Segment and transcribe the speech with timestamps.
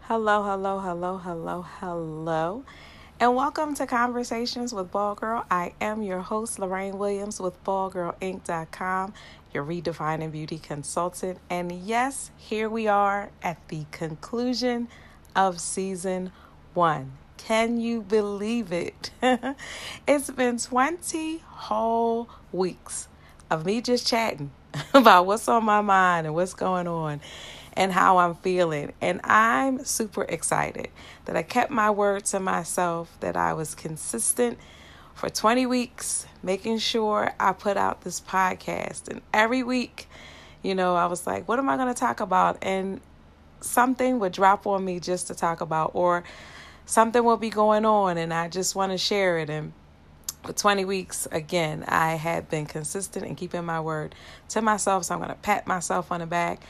[0.00, 2.64] Hello, hello, hello, hello, hello.
[3.18, 5.46] And welcome to Conversations with Ball Girl.
[5.50, 9.14] I am your host, Lorraine Williams with BallGirlInc.com,
[9.54, 11.38] your redefining beauty consultant.
[11.48, 14.88] And yes, here we are at the conclusion
[15.34, 16.32] of season
[16.74, 17.12] one.
[17.46, 19.10] Can you believe it?
[20.06, 23.08] it's been 20 whole weeks
[23.50, 24.50] of me just chatting
[24.94, 27.20] about what's on my mind and what's going on
[27.72, 28.92] and how I'm feeling.
[29.00, 30.88] And I'm super excited
[31.24, 34.58] that I kept my word to myself, that I was consistent
[35.14, 39.08] for 20 weeks, making sure I put out this podcast.
[39.08, 40.08] And every week,
[40.62, 42.58] you know, I was like, what am I going to talk about?
[42.62, 43.00] And
[43.62, 46.22] something would drop on me just to talk about, or
[46.90, 49.48] something will be going on, and I just want to share it.
[49.48, 49.72] And
[50.42, 54.16] for 20 weeks, again, I had been consistent in keeping my word
[54.48, 55.04] to myself.
[55.04, 56.64] So I'm going to pat myself on the back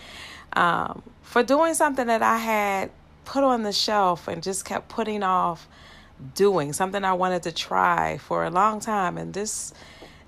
[0.53, 2.91] um, for doing something that I had
[3.25, 5.67] put on the shelf and just kept putting off
[6.35, 9.17] doing, something I wanted to try for a long time.
[9.17, 9.73] And this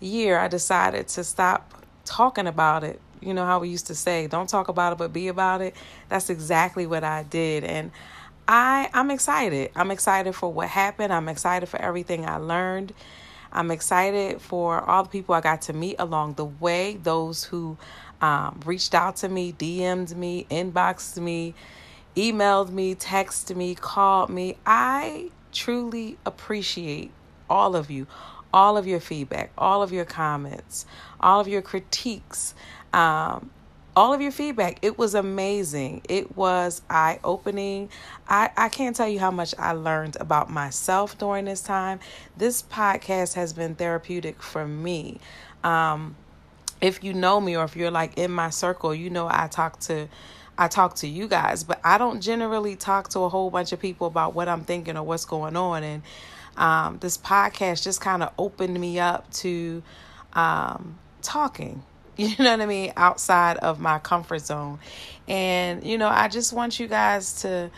[0.01, 2.98] year, I decided to stop talking about it.
[3.20, 5.77] You know how we used to say, don't talk about it, but be about it.
[6.09, 7.63] That's exactly what I did.
[7.63, 7.91] And
[8.48, 9.71] I, I'm excited.
[9.75, 11.12] I'm excited for what happened.
[11.12, 12.93] I'm excited for everything I learned.
[13.53, 17.77] I'm excited for all the people I got to meet along the way, those who
[18.20, 21.55] um, reached out to me, DM'd me, inboxed me,
[22.17, 24.57] emailed me, texted me, called me.
[24.65, 27.11] I truly appreciate
[27.51, 28.07] all of you,
[28.55, 30.87] all of your feedback, all of your comments,
[31.20, 32.55] all of your critiques.
[32.95, 33.51] Um,
[33.95, 34.79] all of your feedback.
[34.83, 36.03] It was amazing.
[36.09, 37.91] It was eye opening.
[38.29, 42.01] I, I can't tell you how much I learned about myself during this time.
[42.37, 45.20] This podcast has been therapeutic for me.
[45.63, 46.17] Um,
[46.81, 49.79] if you know me or if you're like in my circle, you know I talk
[49.81, 50.09] to
[50.59, 53.80] I talk to you guys, but I don't generally talk to a whole bunch of
[53.80, 55.83] people about what I'm thinking or what's going on.
[55.83, 56.03] And
[56.59, 59.83] um, this podcast just kind of opened me up to
[60.35, 61.83] um, talking.
[62.18, 62.92] You know what I mean?
[62.96, 64.78] Outside of my comfort zone.
[65.27, 67.70] And, you know, I just want you guys to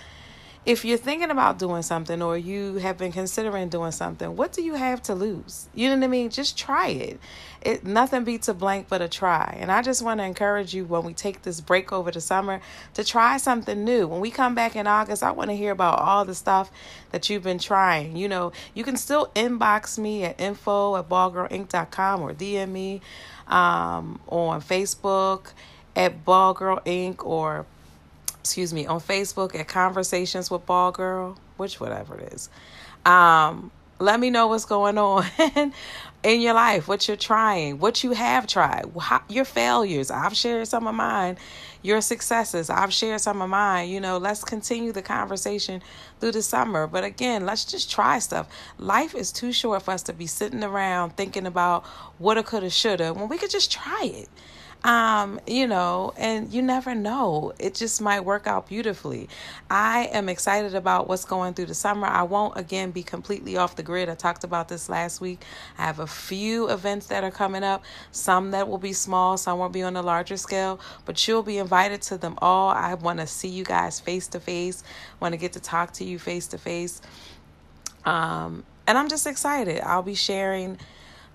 [0.66, 4.62] if you're thinking about doing something or you have been considering doing something, what do
[4.62, 5.68] you have to lose?
[5.74, 6.30] You know what I mean?
[6.30, 7.20] Just try it.
[7.60, 9.56] It nothing beats a blank but a try.
[9.60, 12.60] And I just want to encourage you when we take this break over the summer
[12.94, 14.06] to try something new.
[14.06, 16.70] When we come back in August, I want to hear about all the stuff
[17.10, 18.16] that you've been trying.
[18.16, 23.02] You know, you can still inbox me at info at ballgirlinc.com or DM me
[23.48, 25.52] um, on Facebook
[25.96, 27.24] at Ball Girl Inc.
[27.24, 27.66] or
[28.40, 32.48] excuse me, on Facebook at Conversations with Ball Girl, which whatever it is.
[33.06, 33.70] Um,
[34.04, 35.24] let me know what's going on
[36.22, 40.10] in your life, what you're trying, what you have tried, how, your failures.
[40.10, 41.38] I've shared some of mine,
[41.82, 42.68] your successes.
[42.68, 43.88] I've shared some of mine.
[43.88, 45.82] You know, let's continue the conversation
[46.20, 46.86] through the summer.
[46.86, 48.46] But again, let's just try stuff.
[48.78, 51.84] Life is too short for us to be sitting around thinking about
[52.18, 54.28] what have coulda, shoulda when we could just try it.
[54.84, 57.54] Um, you know, and you never know.
[57.58, 59.30] It just might work out beautifully.
[59.70, 62.06] I am excited about what's going through the summer.
[62.06, 64.10] I won't again be completely off the grid.
[64.10, 65.42] I talked about this last week.
[65.78, 69.58] I have a few events that are coming up, some that will be small, some
[69.58, 72.68] will be on a larger scale, but you'll be invited to them all.
[72.68, 74.84] I want to see you guys face to face,
[75.18, 77.00] want to get to talk to you face to face.
[78.04, 79.80] Um, and I'm just excited.
[79.80, 80.78] I'll be sharing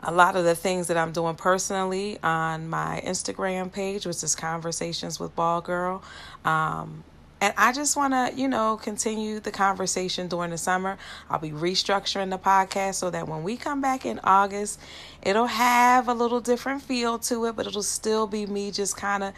[0.02, 4.36] a lot of the things that I'm doing personally on my Instagram page, which is
[4.36, 6.04] Conversations with Ball Girl.
[6.46, 7.04] Um,
[7.42, 10.98] and I just want to, you know, continue the conversation during the summer.
[11.30, 14.80] I'll be restructuring the podcast so that when we come back in August,
[15.22, 19.24] it'll have a little different feel to it, but it'll still be me just kind
[19.24, 19.34] of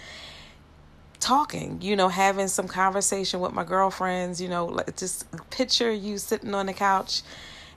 [1.19, 6.17] talking, you know, having some conversation with my girlfriends, you know, like just picture you
[6.17, 7.21] sitting on the couch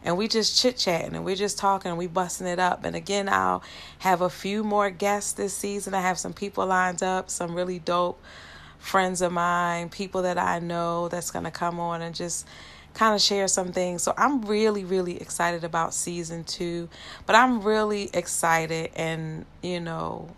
[0.04, 2.84] and we just chit chatting and we're just talking and we busting it up.
[2.84, 3.62] And again, I'll
[4.00, 5.94] have a few more guests this season.
[5.94, 8.22] I have some people lined up, some really dope
[8.78, 12.46] friends of mine, people that I know that's gonna come on and just
[12.92, 14.02] kind of share some things.
[14.02, 16.88] So I'm really, really excited about season two.
[17.26, 20.28] But I'm really excited and, you know,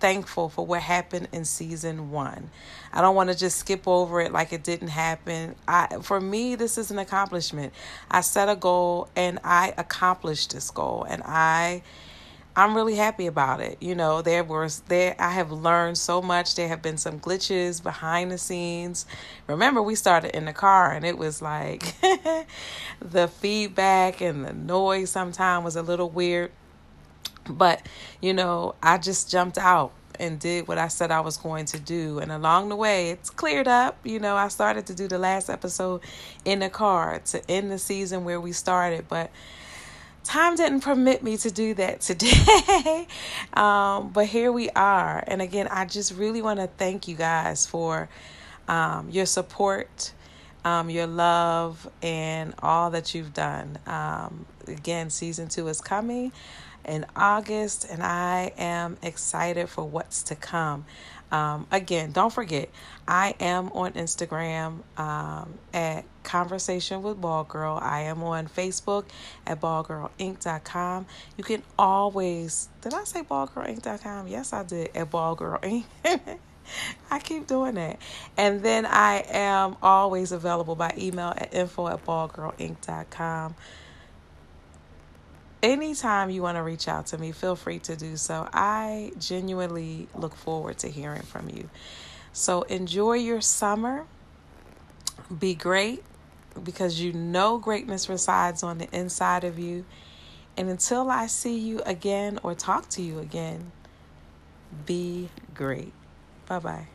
[0.00, 2.50] thankful for what happened in season one.
[2.92, 5.54] I don't want to just skip over it like it didn't happen.
[5.68, 7.72] I for me this is an accomplishment.
[8.10, 11.82] I set a goal and I accomplished this goal and I
[12.56, 13.78] I'm really happy about it.
[13.80, 16.56] You know, there was there I have learned so much.
[16.56, 19.06] There have been some glitches behind the scenes.
[19.46, 21.94] Remember we started in the car and it was like
[23.00, 26.50] the feedback and the noise sometimes was a little weird
[27.54, 27.84] But,
[28.20, 31.80] you know, I just jumped out and did what I said I was going to
[31.80, 32.18] do.
[32.18, 33.98] And along the way, it's cleared up.
[34.04, 36.02] You know, I started to do the last episode
[36.44, 39.30] in the car to end the season where we started, but
[40.22, 43.08] time didn't permit me to do that today.
[43.54, 45.24] um, but here we are.
[45.26, 48.08] And again, I just really want to thank you guys for
[48.68, 50.12] um, your support.
[50.62, 53.78] Um, your love and all that you've done.
[53.86, 56.32] Um, again, season two is coming
[56.84, 60.84] in August, and I am excited for what's to come.
[61.32, 62.70] Um, again, don't forget,
[63.06, 67.78] I am on Instagram um, at Conversation with Ball Girl.
[67.80, 69.04] I am on Facebook
[69.46, 71.06] at ballgirlinc.com.
[71.36, 74.26] You can always, did I say ballgirlinc.com?
[74.26, 75.84] Yes, I did, at ballgirlinc.
[77.10, 78.00] I keep doing that.
[78.36, 83.54] And then I am always available by email at info at ballgirlinc.com
[85.62, 88.48] anytime you want to reach out to me, feel free to do so.
[88.52, 91.68] I genuinely look forward to hearing from you.
[92.32, 94.06] So enjoy your summer.
[95.38, 96.02] Be great
[96.62, 99.84] because you know greatness resides on the inside of you.
[100.56, 103.72] And until I see you again or talk to you again,
[104.86, 105.92] be great.
[106.46, 106.86] Bye bye.